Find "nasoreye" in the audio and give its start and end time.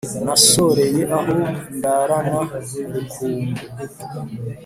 0.25-1.01